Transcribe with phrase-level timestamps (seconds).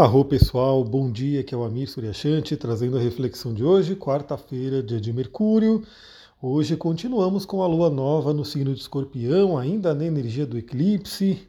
[0.00, 4.80] Arro pessoal, bom dia, que é o Amir Suryashanti, trazendo a reflexão de hoje, quarta-feira,
[4.80, 5.82] dia de Mercúrio.
[6.40, 11.48] Hoje continuamos com a lua nova no signo de Escorpião, ainda na energia do eclipse.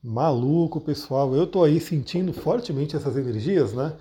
[0.00, 3.92] Maluco, pessoal, eu tô aí sentindo fortemente essas energias, né?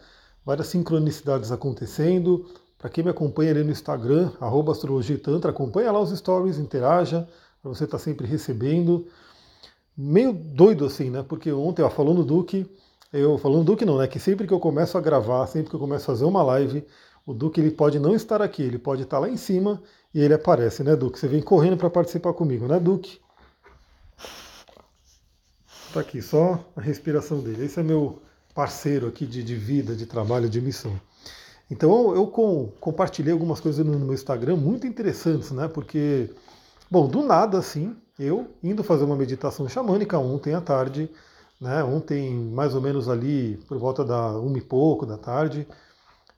[0.45, 2.45] Várias sincronicidades acontecendo.
[2.77, 7.27] Para quem me acompanha ali no Instagram, arroba Astrologia Tantra, acompanha lá os stories, interaja,
[7.63, 9.07] para você estar tá sempre recebendo.
[9.97, 11.25] Meio doido assim, né?
[11.27, 12.69] Porque ontem, ó, falando do Duque,
[13.11, 14.07] eu falando do Duque não, né?
[14.07, 16.85] Que sempre que eu começo a gravar, sempre que eu começo a fazer uma live,
[17.25, 19.81] o Duque ele pode não estar aqui, ele pode estar lá em cima
[20.13, 21.19] e ele aparece, né, Duque?
[21.19, 23.19] Você vem correndo para participar comigo, né, Duque?
[25.93, 27.65] Tá aqui, só a respiração dele.
[27.65, 28.21] Esse é meu
[28.53, 30.99] parceiro aqui de, de vida, de trabalho, de missão.
[31.69, 35.67] Então eu com, compartilhei algumas coisas no, no meu Instagram muito interessantes, né?
[35.67, 36.29] Porque,
[36.89, 41.09] bom, do nada assim, eu indo fazer uma meditação xamânica ontem à tarde,
[41.59, 41.83] né?
[41.83, 45.67] Ontem, mais ou menos ali, por volta da uma e pouco da tarde,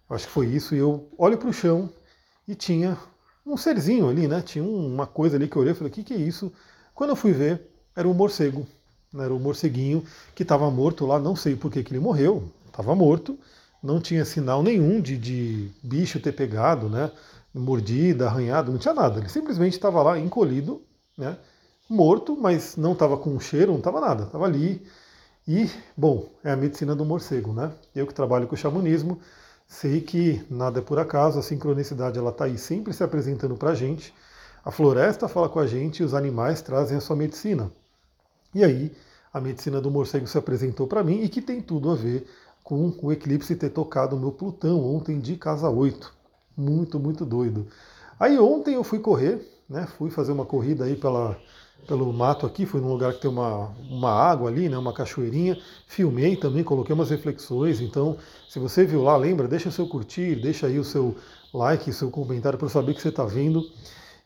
[0.09, 1.89] acho que foi isso, e eu olho para o chão
[2.47, 2.97] e tinha
[3.45, 4.41] um serzinho ali, né?
[4.41, 6.51] Tinha uma coisa ali que eu olhei e falei, o que, que é isso?
[6.93, 7.61] Quando eu fui ver,
[7.95, 8.65] era um morcego,
[9.13, 9.25] né?
[9.25, 10.03] era um morceguinho
[10.35, 13.37] que estava morto lá, não sei por que, que ele morreu, estava morto,
[13.81, 17.11] não tinha sinal nenhum de, de bicho ter pegado, né?
[17.53, 19.19] Mordida, arranhado, não tinha nada.
[19.19, 20.83] Ele simplesmente estava lá encolhido,
[21.17, 21.37] né?
[21.89, 24.85] Morto, mas não estava com cheiro, não estava nada, estava ali
[25.51, 27.71] e, bom, é a medicina do morcego, né?
[27.95, 29.19] Eu que trabalho com o xamanismo,
[29.67, 33.71] sei que nada é por acaso, a sincronicidade ela está aí sempre se apresentando para
[33.71, 34.13] a gente.
[34.63, 37.71] A floresta fala com a gente e os animais trazem a sua medicina.
[38.53, 38.95] E aí,
[39.33, 42.27] a medicina do morcego se apresentou para mim e que tem tudo a ver
[42.63, 46.13] com o eclipse ter tocado o meu Plutão ontem de casa 8.
[46.55, 47.65] Muito, muito doido.
[48.19, 49.87] Aí ontem eu fui correr, né?
[49.97, 51.37] Fui fazer uma corrida aí pela
[51.87, 55.57] pelo mato aqui, fui num lugar que tem uma, uma água ali, né, uma cachoeirinha,
[55.87, 58.17] filmei também, coloquei umas reflexões, então
[58.49, 61.15] se você viu lá, lembra, deixa o seu curtir, deixa aí o seu
[61.53, 63.63] like, o seu comentário para eu saber que você está vendo.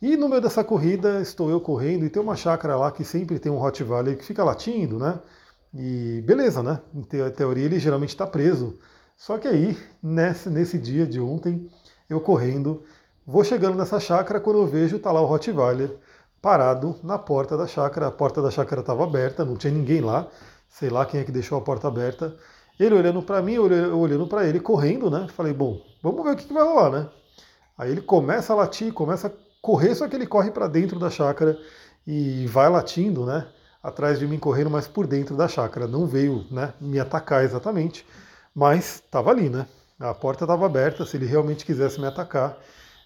[0.01, 3.39] E no meio dessa corrida estou eu correndo e tem uma chácara lá que sempre
[3.39, 5.19] tem um Rottweiler que fica latindo, né?
[5.73, 6.81] E beleza, né?
[6.93, 7.01] Em
[7.31, 8.77] teoria ele geralmente está preso.
[9.15, 11.69] Só que aí, nesse, nesse dia de ontem,
[12.09, 12.83] eu correndo,
[13.25, 15.97] vou chegando nessa chácara, quando eu vejo, tá lá o Rottweiler
[16.43, 18.07] parado na porta da chácara.
[18.07, 20.27] A porta da chácara estava aberta, não tinha ninguém lá.
[20.69, 22.35] Sei lá quem é que deixou a porta aberta.
[22.77, 25.27] Ele olhando para mim, eu olhando para ele, correndo, né?
[25.29, 27.09] Falei, bom, vamos ver o que, que vai rolar, né?
[27.77, 31.09] Aí ele começa a latir, começa a correr, só que ele corre para dentro da
[31.09, 31.57] chácara
[32.05, 33.47] e vai latindo, né?
[33.81, 35.87] Atrás de mim correndo, mas por dentro da chácara.
[35.87, 36.73] Não veio, né?
[36.81, 38.05] Me atacar exatamente,
[38.53, 39.65] mas estava ali, né?
[39.99, 41.05] A porta estava aberta.
[41.05, 42.57] Se ele realmente quisesse me atacar,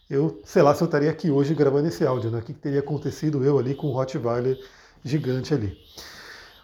[0.10, 2.40] eu, sei lá, se eu estaria aqui hoje gravando esse áudio, né?
[2.40, 4.58] O que teria acontecido eu ali com o Rottweiler
[5.04, 5.78] gigante ali.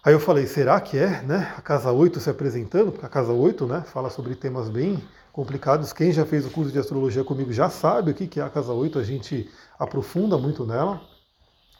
[0.03, 1.53] Aí eu falei, será que é, né?
[1.57, 5.01] A casa 8 se apresentando, porque a casa 8, né, fala sobre temas bem
[5.31, 5.93] complicados.
[5.93, 8.73] Quem já fez o curso de astrologia comigo já sabe o que é a casa
[8.73, 9.49] 8, a gente
[9.79, 11.01] aprofunda muito nela.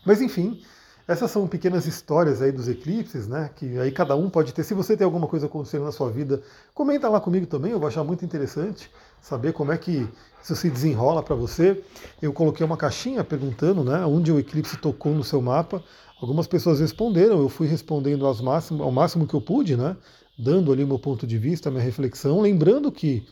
[0.06, 0.62] Mas enfim,
[1.08, 3.50] essas são pequenas histórias aí dos eclipses, né?
[3.56, 4.64] Que aí cada um pode ter.
[4.64, 6.42] Se você tem alguma coisa acontecendo na sua vida,
[6.74, 8.90] comenta lá comigo também, eu vou achar muito interessante
[9.22, 10.08] saber como é que
[10.42, 11.82] isso se desenrola para você.
[12.22, 15.84] Eu coloquei uma caixinha perguntando, né, onde o eclipse tocou no seu mapa.
[16.22, 19.98] Algumas pessoas responderam, eu fui respondendo ao máximo, ao máximo que eu pude, né?
[20.40, 23.26] Dando ali o meu ponto de vista, a minha reflexão, lembrando que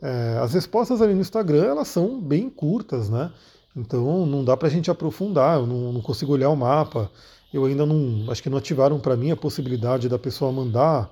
[0.00, 3.32] é, as respostas ali no Instagram elas são bem curtas, né?
[3.76, 7.10] Então não dá para a gente aprofundar, eu não, não, consigo olhar o mapa.
[7.52, 11.10] Eu ainda não, acho que não ativaram para mim a possibilidade da pessoa mandar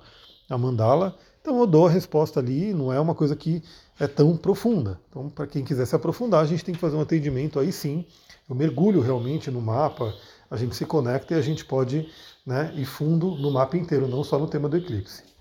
[0.49, 1.13] a mandá-la.
[1.41, 3.61] Então eu dou a resposta ali, não é uma coisa que
[3.99, 4.99] é tão profunda.
[5.09, 8.05] Então para quem quiser se aprofundar, a gente tem que fazer um atendimento aí sim.
[8.49, 10.13] Eu mergulho realmente no mapa,
[10.49, 12.07] a gente se conecta e a gente pode
[12.45, 15.32] né, ir fundo no mapa inteiro, não só no tema do eclipse.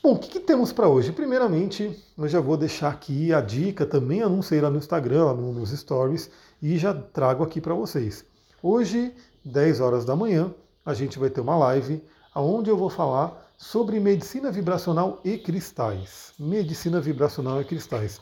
[0.00, 1.10] Bom, o que, que temos para hoje?
[1.10, 5.70] Primeiramente, eu já vou deixar aqui a dica, também anunciei lá no Instagram, lá nos
[5.70, 6.30] stories,
[6.62, 8.24] e já trago aqui para vocês.
[8.62, 9.12] Hoje,
[9.44, 10.54] 10 horas da manhã,
[10.86, 12.00] a gente vai ter uma live
[12.32, 16.32] onde eu vou falar sobre medicina vibracional e cristais.
[16.38, 18.20] Medicina vibracional e cristais.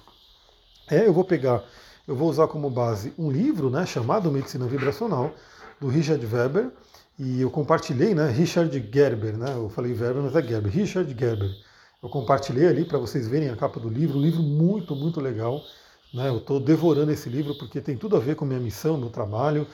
[0.91, 1.63] É, eu vou pegar,
[2.09, 5.35] eu vou usar como base um livro, né, chamado Medicina Vibracional,
[5.79, 6.71] do Richard Weber,
[7.19, 11.66] e eu compartilhei, né, Richard Gerber, né, eu falei Weber, mas é Gerber, Richard Gerber.
[12.03, 15.63] Eu compartilhei ali para vocês verem a capa do livro, um livro muito, muito legal.
[16.13, 16.29] Né?
[16.29, 19.67] Eu estou devorando esse livro porque tem tudo a ver com minha missão, meu trabalho.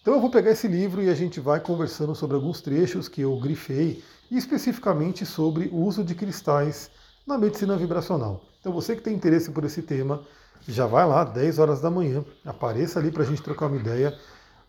[0.00, 3.22] Então eu vou pegar esse livro e a gente vai conversando sobre alguns trechos que
[3.22, 6.88] eu grifei, especificamente sobre o uso de cristais
[7.26, 8.44] na medicina vibracional.
[8.60, 10.22] Então você que tem interesse por esse tema,
[10.68, 14.16] já vai lá, 10 horas da manhã, apareça ali para a gente trocar uma ideia.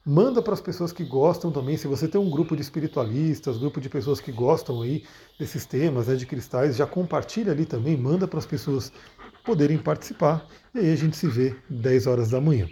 [0.09, 1.75] Manda para as pessoas que gostam também.
[1.75, 5.03] Se você tem um grupo de espiritualistas, grupo de pessoas que gostam aí
[5.37, 8.89] desses temas, né, de cristais, já compartilha ali também, manda para as pessoas
[9.43, 10.47] poderem participar.
[10.73, 12.69] E aí a gente se vê 10 horas da manhã.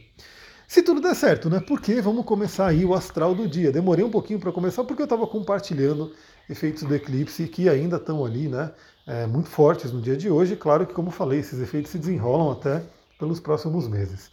[0.65, 1.59] Se tudo der certo, né?
[1.59, 3.69] Porque vamos começar aí o astral do dia.
[3.69, 6.13] Demorei um pouquinho para começar porque eu estava compartilhando
[6.49, 8.71] efeitos do eclipse que ainda estão ali, né?
[9.05, 10.55] É, muito fortes no dia de hoje.
[10.55, 12.81] Claro que, como falei, esses efeitos se desenrolam até
[13.19, 14.31] pelos próximos meses.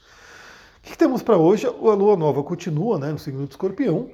[0.84, 1.64] O que temos para hoje?
[1.64, 4.11] A lua nova continua né, no signo de escorpião.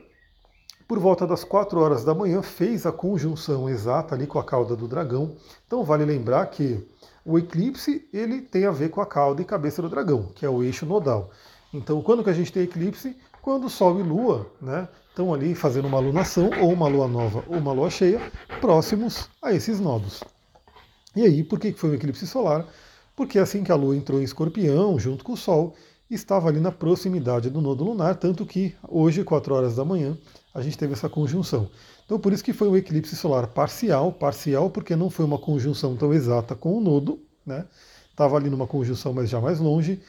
[0.87, 4.77] Por volta das 4 horas da manhã, fez a conjunção exata ali com a cauda
[4.77, 5.35] do dragão.
[5.67, 6.87] Então vale lembrar que
[7.25, 10.49] o eclipse ele tem a ver com a cauda e cabeça do dragão, que é
[10.49, 11.31] o eixo nodal.
[11.73, 13.17] Então, quando que a gente tem eclipse?
[13.41, 17.57] Quando Sol e Lua né, estão ali fazendo uma lunação, ou uma lua nova, ou
[17.57, 18.21] uma lua cheia,
[18.61, 20.23] próximos a esses nodos.
[21.17, 22.67] E aí, por que foi um eclipse solar?
[23.17, 25.75] Porque assim que a Lua entrou em escorpião, junto com o Sol,
[26.15, 30.17] estava ali na proximidade do nodo lunar, tanto que hoje, 4 horas da manhã,
[30.55, 31.69] a gente teve essa conjunção.
[32.07, 35.97] Então por isso que foi um eclipse solar parcial, parcial porque não foi uma conjunção
[35.97, 37.67] tão exata com o nodo, né?
[38.11, 40.01] Estava ali numa conjunção, mas já mais longe,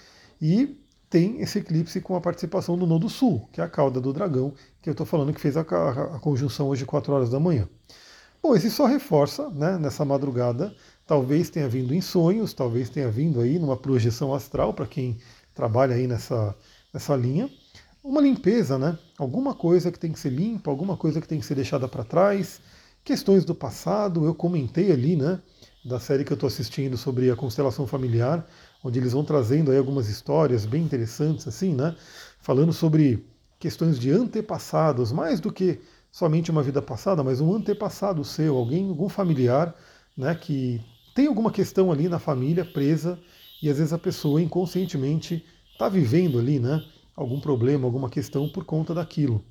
[0.41, 0.77] e
[1.09, 4.53] tem esse eclipse com a participação do nodo sul, que é a cauda do dragão,
[4.81, 7.67] que eu estou falando que fez a, a, a, conjunção hoje 4 horas da manhã.
[8.41, 10.73] Bom, esse só reforça, né, nessa madrugada,
[11.05, 15.17] talvez tenha vindo em sonhos, talvez tenha vindo aí numa projeção astral para quem
[15.59, 16.55] trabalha aí nessa,
[16.93, 17.49] nessa linha.
[18.01, 18.97] Uma limpeza, né?
[19.17, 22.05] Alguma coisa que tem que ser limpa, alguma coisa que tem que ser deixada para
[22.05, 22.61] trás.
[23.03, 25.37] Questões do passado, eu comentei ali, né?
[25.83, 28.47] Da série que eu estou assistindo sobre a constelação familiar,
[28.81, 31.93] onde eles vão trazendo aí algumas histórias bem interessantes, assim, né?
[32.39, 33.25] Falando sobre
[33.59, 38.87] questões de antepassados, mais do que somente uma vida passada, mas um antepassado seu, alguém,
[38.87, 39.75] algum familiar,
[40.15, 40.33] né?
[40.35, 40.79] Que
[41.13, 43.19] tem alguma questão ali na família presa
[43.61, 46.83] e às vezes a pessoa inconscientemente está vivendo ali, né?
[47.15, 49.43] Algum problema, alguma questão por conta daquilo.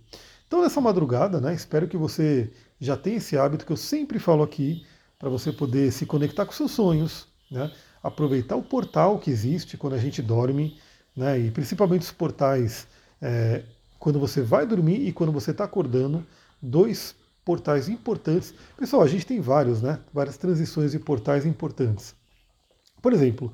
[0.46, 1.54] Então nessa madrugada, né?
[1.54, 2.50] Espero que você
[2.80, 4.84] já tenha esse hábito que eu sempre falo aqui
[5.18, 7.70] para você poder se conectar com seus sonhos, né?
[8.02, 10.78] Aproveitar o portal que existe quando a gente dorme,
[11.14, 11.38] né?
[11.38, 12.86] E principalmente os portais
[13.20, 13.62] é,
[13.98, 16.24] quando você vai dormir e quando você está acordando,
[16.62, 17.14] dois
[17.44, 18.54] portais importantes.
[18.76, 19.98] Pessoal, a gente tem vários, né?
[20.12, 22.14] Várias transições de portais importantes.
[23.02, 23.52] Por exemplo,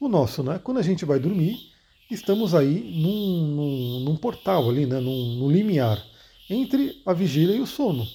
[0.00, 0.60] o nosso, né?
[0.62, 1.72] Quando a gente vai dormir,
[2.10, 5.00] estamos aí num, num, num portal ali, né?
[5.00, 6.02] Num, num limiar
[6.48, 8.06] entre a vigília e o sono.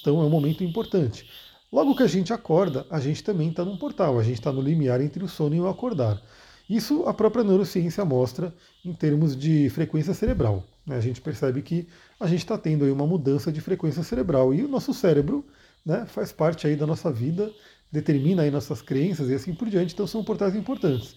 [0.00, 1.28] Então é um momento importante.
[1.72, 4.60] Logo que a gente acorda, a gente também está num portal, a gente está no
[4.60, 6.20] limiar entre o sono e o acordar.
[6.68, 10.64] Isso a própria neurociência mostra em termos de frequência cerebral.
[10.86, 10.96] Né?
[10.96, 11.88] A gente percebe que
[12.20, 15.44] a gente está tendo aí uma mudança de frequência cerebral e o nosso cérebro
[15.84, 17.50] né, faz parte aí da nossa vida
[17.92, 21.14] determina aí nossas crenças e assim por diante, então são portais importantes.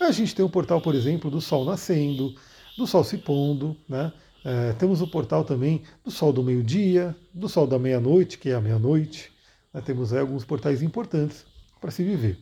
[0.00, 2.34] A gente tem o portal, por exemplo, do Sol nascendo,
[2.76, 4.12] do Sol se pondo, né?
[4.42, 8.54] É, temos o portal também do Sol do meio-dia, do Sol da meia-noite, que é
[8.54, 9.30] a meia-noite.
[9.72, 9.82] Né?
[9.82, 11.44] Temos aí alguns portais importantes
[11.78, 12.38] para se viver.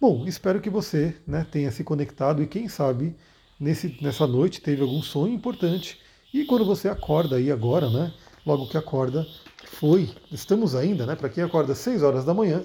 [0.00, 3.14] Bom, espero que você né, tenha se conectado e quem sabe
[3.60, 6.00] nesse, nessa noite teve algum sonho importante.
[6.32, 8.12] E quando você acorda aí agora, né?
[8.46, 9.26] Logo que acorda,
[9.64, 10.10] foi.
[10.30, 11.14] Estamos ainda, né?
[11.16, 12.64] Para quem acorda às 6 horas da manhã,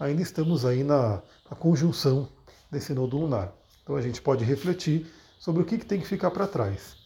[0.00, 2.28] ainda estamos aí na, na conjunção
[2.70, 3.52] desse nodo lunar.
[3.82, 5.06] Então a gente pode refletir
[5.38, 6.96] sobre o que, que tem que ficar para trás.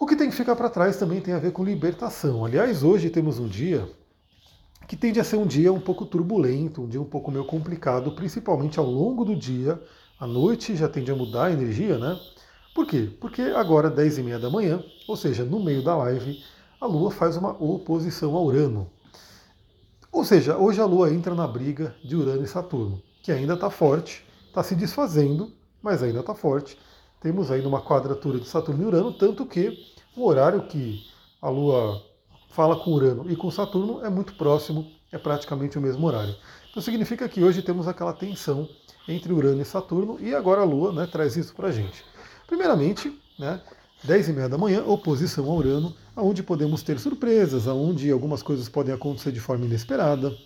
[0.00, 2.44] O que tem que ficar para trás também tem a ver com libertação.
[2.44, 3.88] Aliás, hoje temos um dia
[4.86, 8.12] que tende a ser um dia um pouco turbulento, um dia um pouco meio complicado,
[8.12, 9.80] principalmente ao longo do dia.
[10.18, 12.18] À noite já tende a mudar a energia, né?
[12.74, 13.10] Por quê?
[13.20, 16.42] Porque agora, 10 e meia da manhã, ou seja, no meio da live,
[16.80, 18.88] a Lua faz uma oposição a Urano.
[20.18, 23.70] Ou seja, hoje a Lua entra na briga de Urano e Saturno, que ainda está
[23.70, 26.76] forte, está se desfazendo, mas ainda está forte.
[27.20, 29.78] Temos ainda uma quadratura de Saturno e Urano, tanto que
[30.16, 31.06] o horário que
[31.40, 32.02] a Lua
[32.50, 36.34] fala com Urano e com Saturno é muito próximo, é praticamente o mesmo horário.
[36.68, 38.68] Então significa que hoje temos aquela tensão
[39.06, 42.04] entre Urano e Saturno e agora a Lua né, traz isso para a gente.
[42.44, 43.62] Primeiramente, né,
[44.04, 48.68] 10 e meia da manhã, oposição a Urano, onde podemos ter surpresas, onde algumas coisas
[48.68, 50.36] podem acontecer de forma inesperada.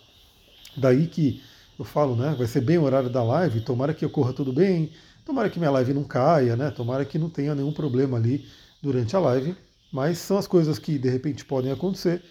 [0.76, 1.42] Daí que
[1.78, 2.34] eu falo, né?
[2.36, 4.90] Vai ser bem o horário da live, tomara que ocorra tudo bem,
[5.24, 6.70] tomara que minha live não caia, né?
[6.70, 8.46] Tomara que não tenha nenhum problema ali
[8.82, 9.54] durante a live.
[9.92, 12.22] Mas são as coisas que de repente podem acontecer.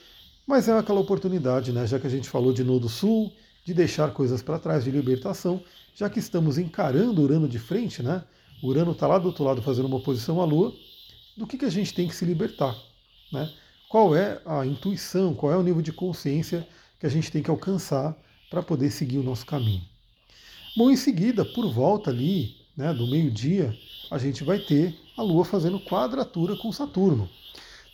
[0.47, 1.85] Mas é aquela oportunidade, né?
[1.85, 3.31] Já que a gente falou de Nodo Sul,
[3.63, 5.61] de deixar coisas para trás, de libertação,
[5.93, 8.23] já que estamos encarando Urano de frente, né?
[8.63, 10.73] Urano está lá do outro lado fazendo uma oposição à Lua
[11.37, 12.75] do que, que a gente tem que se libertar.
[13.31, 13.51] Né?
[13.89, 16.67] Qual é a intuição, qual é o nível de consciência
[16.99, 18.15] que a gente tem que alcançar
[18.51, 19.81] para poder seguir o nosso caminho.
[20.77, 23.73] Bom, em seguida, por volta ali né, do meio-dia,
[24.11, 27.29] a gente vai ter a Lua fazendo quadratura com Saturno.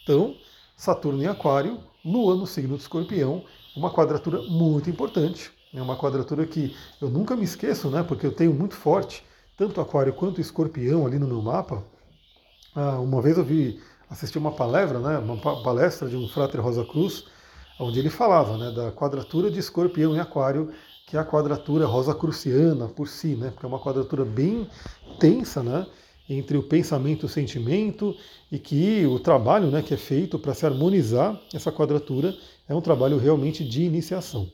[0.04, 0.36] Então,
[0.76, 6.46] Saturno em Aquário, Lua no signo do Escorpião, uma quadratura muito importante, é uma quadratura
[6.46, 8.02] que eu nunca me esqueço, né?
[8.02, 9.24] Porque eu tenho muito forte
[9.56, 11.84] tanto Aquário quanto Escorpião ali no meu mapa.
[12.80, 15.18] Ah, uma vez eu vi assistir uma palestra, né?
[15.18, 17.24] Uma palestra de um frater Rosa Cruz,
[17.80, 18.70] onde ele falava, né?
[18.70, 20.72] Da quadratura de Escorpião em Aquário,
[21.08, 23.50] que é a quadratura Rosa Cruciana por si, né?
[23.50, 24.70] Porque é uma quadratura bem
[25.20, 25.88] tensa, né?
[26.30, 28.14] entre o pensamento e o sentimento
[28.52, 32.36] e que o trabalho né, que é feito para se harmonizar essa quadratura
[32.68, 34.52] é um trabalho realmente de iniciação.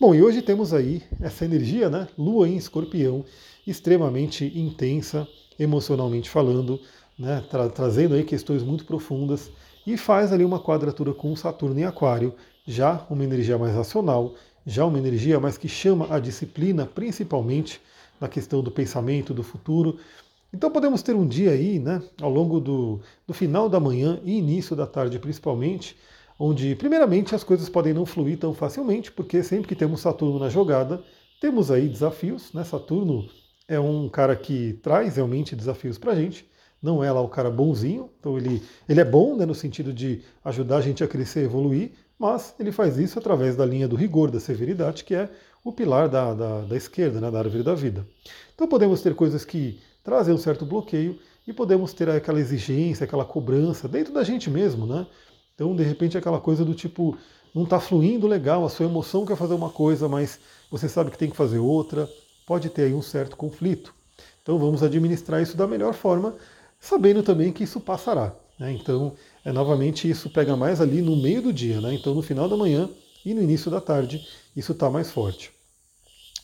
[0.00, 3.24] Bom, e hoje temos aí essa energia, né, Lua em Escorpião,
[3.64, 6.80] extremamente intensa, emocionalmente falando,
[7.18, 9.50] né, tra trazendo aí questões muito profundas
[9.86, 12.34] e faz ali uma quadratura com Saturno em Aquário,
[12.66, 17.80] já uma energia mais racional, já uma energia mais que chama a disciplina, principalmente
[18.20, 19.98] na questão do pensamento, do futuro,
[20.52, 24.36] então podemos ter um dia aí, né, ao longo do, do final da manhã e
[24.36, 25.96] início da tarde principalmente,
[26.38, 30.50] onde primeiramente as coisas podem não fluir tão facilmente, porque sempre que temos Saturno na
[30.50, 31.02] jogada,
[31.40, 32.64] temos aí desafios, né?
[32.64, 33.26] Saturno
[33.66, 36.44] é um cara que traz realmente desafios para a gente,
[36.82, 40.22] não é lá o cara bonzinho, então ele, ele é bom né, no sentido de
[40.44, 44.30] ajudar a gente a crescer, evoluir, mas ele faz isso através da linha do rigor,
[44.30, 45.28] da severidade, que é
[45.64, 48.06] o pilar da, da, da esquerda, né, da árvore da vida.
[48.54, 53.24] Então podemos ter coisas que trazer um certo bloqueio e podemos ter aquela exigência, aquela
[53.24, 55.06] cobrança dentro da gente mesmo, né?
[55.54, 57.16] Então, de repente, aquela coisa do tipo,
[57.54, 61.18] não está fluindo legal, a sua emoção quer fazer uma coisa, mas você sabe que
[61.18, 62.08] tem que fazer outra,
[62.46, 63.94] pode ter aí um certo conflito.
[64.42, 66.34] Então, vamos administrar isso da melhor forma,
[66.82, 68.34] sabendo também que isso passará.
[68.58, 68.72] Né?
[68.72, 69.12] Então,
[69.44, 71.94] é, novamente, isso pega mais ali no meio do dia, né?
[71.94, 72.90] Então, no final da manhã
[73.24, 75.52] e no início da tarde, isso está mais forte.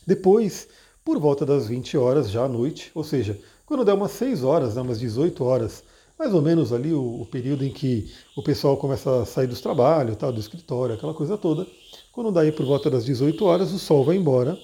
[0.06, 0.68] Depois,
[1.04, 4.76] por volta das 20 horas, já à noite, ou seja, quando der umas 6 horas,
[4.76, 5.82] né, umas 18 horas,
[6.16, 9.60] mais ou menos ali o, o, período em que o pessoal começa a sair dos
[9.60, 11.66] trabalhos, tá, do escritório, aquela coisa toda.
[12.12, 14.56] Quando daí por volta das 18 horas, o Sol vai embora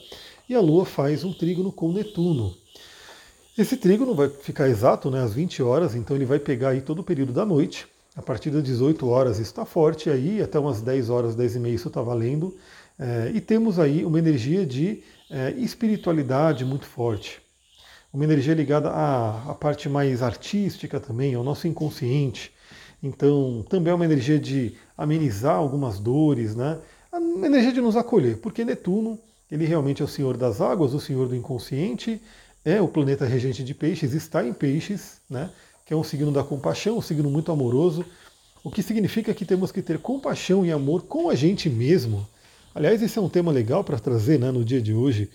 [0.48, 2.54] e a Lua faz um trígono com Netuno.
[3.56, 6.98] Esse trígono vai ficar exato né, às 20 horas, então ele vai pegar aí todo
[6.98, 7.86] o período da noite.
[8.16, 11.58] A partir das 18 horas isso está forte, aí até umas 10 horas, 10 e
[11.60, 12.56] meia isso está valendo.
[12.98, 17.40] É, e temos aí uma energia de é, espiritualidade muito forte.
[18.12, 22.52] Uma energia ligada à, à parte mais artística também, ao nosso inconsciente.
[23.00, 26.78] Então, também é uma energia de amenizar algumas dores, né?
[27.12, 29.16] Uma energia de nos acolher, porque Netuno,
[29.48, 32.20] ele realmente é o senhor das águas, o senhor do inconsciente,
[32.64, 35.50] é o planeta regente de peixes, está em peixes, né?
[35.84, 38.04] que é um signo da compaixão, um signo muito amoroso,
[38.62, 42.26] o que significa que temos que ter compaixão e amor com a gente mesmo,
[42.74, 45.30] Aliás, esse é um tema legal para trazer né, no dia de hoje.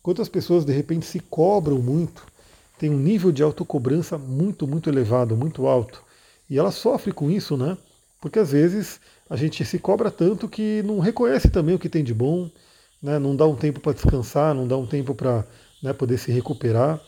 [0.00, 2.24] Quantas pessoas de repente se cobram muito,
[2.78, 6.04] tem um nível de autocobrança muito, muito elevado, muito alto.
[6.48, 7.76] E ela sofre com isso, né?
[8.20, 12.04] Porque às vezes a gente se cobra tanto que não reconhece também o que tem
[12.04, 12.48] de bom,
[13.02, 13.18] né?
[13.18, 15.44] não dá um tempo para descansar, não dá um tempo para
[15.84, 17.00] né, poder se recuperar.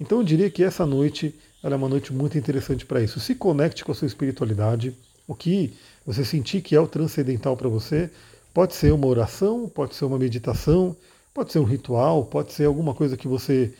[0.00, 3.20] Então eu diria que essa noite é uma noite muito interessante para isso.
[3.20, 4.92] Se conecte com a sua espiritualidade,
[5.28, 5.72] o que
[6.04, 8.10] você sentir que é o transcendental para você,
[8.54, 10.94] Pode ser uma oração, pode ser uma meditação,
[11.32, 13.72] pode ser um ritual, pode ser alguma coisa que você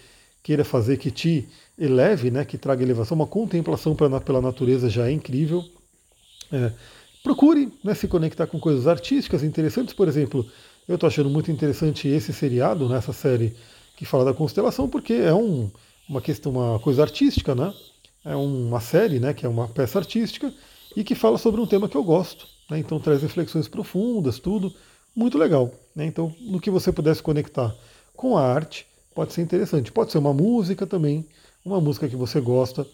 [0.42, 1.46] queira fazer que te
[1.78, 3.14] eleve, né, que traga elevação.
[3.14, 5.62] Uma contemplação pela natureza já é incrível.
[6.50, 6.72] É,
[7.22, 9.92] procure né, se conectar com coisas artísticas interessantes.
[9.92, 10.46] Por exemplo,
[10.88, 13.54] eu estou achando muito interessante esse seriado, né, série
[14.02, 15.70] que fala da constelação, porque é um,
[16.08, 17.72] uma questão, uma coisa artística, né?
[18.24, 20.52] É uma série, né, que é uma peça artística
[20.96, 22.48] e que fala sobre um tema que eu gosto.
[22.68, 22.80] Né?
[22.80, 24.74] Então traz reflexões profundas, tudo
[25.14, 25.70] muito legal.
[25.94, 26.04] Né?
[26.04, 27.72] Então, no que você pudesse conectar
[28.16, 29.92] com a arte, pode ser interessante.
[29.92, 31.24] Pode ser uma música também,
[31.64, 32.84] uma música que você gosta.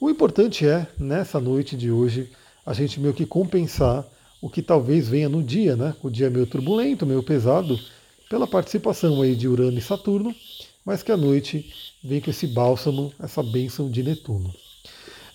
[0.00, 2.32] O importante é, nessa noite de hoje,
[2.66, 4.04] a gente meio que compensar
[4.42, 5.94] o que talvez venha no dia, né?
[6.02, 7.78] O dia meio turbulento, meio pesado,
[8.28, 10.34] pela participação aí de Urano e Saturno,
[10.84, 14.52] mas que a noite vem com esse bálsamo, essa bênção de Netuno.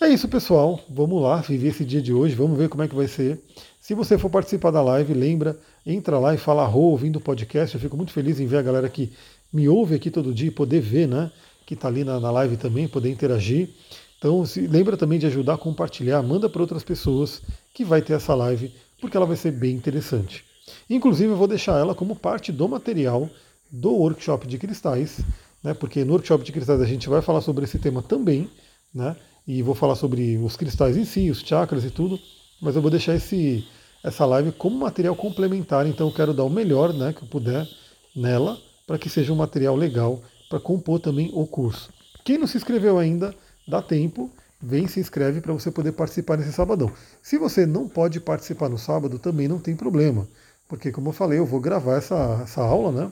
[0.02, 0.80] É isso, pessoal.
[0.90, 3.42] Vamos lá, viver esse dia de hoje, vamos ver como é que vai ser.
[3.80, 7.76] Se você for participar da live, lembra, entra lá e fala arro ouvindo o podcast.
[7.76, 9.12] Eu fico muito feliz em ver a galera que
[9.52, 11.32] me ouve aqui todo dia e poder ver, né?
[11.66, 13.70] Que está ali na, na, live também, poder interagir.
[14.18, 17.42] Então, se, lembra também de ajudar a compartilhar, manda para outras pessoas
[17.74, 20.44] que vai ter essa live, porque ela vai ser bem interessante.
[20.90, 23.30] Inclusive, eu vou deixar ela como parte do material
[23.72, 25.20] do workshop de cristais,
[25.64, 25.74] né?
[25.74, 28.50] Porque no workshop de cristais a gente vai falar sobre esse tema também,
[28.94, 29.16] né?
[29.48, 32.20] E vou falar sobre os cristais em si, os chakras e tudo
[32.64, 33.68] mas eu vou deixar esse,
[34.02, 37.68] essa live como material complementar, então eu quero dar o melhor né, que eu puder
[38.16, 41.92] nela, para que seja um material legal para compor também o curso.
[42.24, 43.36] Quem não se inscreveu ainda,
[43.68, 46.90] dá tempo, vem se inscreve para você poder participar nesse sabadão.
[47.22, 50.26] Se você não pode participar no sábado, também não tem problema,
[50.74, 53.12] porque como eu falei, eu vou gravar essa, essa aula, né?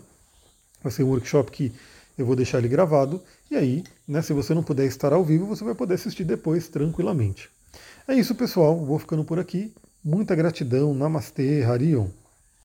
[0.81, 1.71] Vai ser um workshop que
[2.17, 5.45] eu vou deixar ele gravado, e aí, né, se você não puder estar ao vivo,
[5.45, 7.51] você vai poder assistir depois tranquilamente.
[8.07, 8.83] É isso, pessoal.
[8.83, 9.71] Vou ficando por aqui.
[10.03, 10.91] Muita gratidão.
[10.95, 12.07] Namastê, Harion.